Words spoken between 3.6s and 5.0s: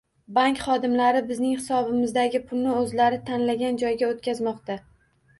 joyga o'tkazmoqda